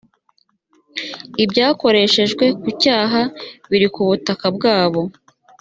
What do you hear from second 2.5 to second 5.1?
ku cyaha biri ku butaka bwabo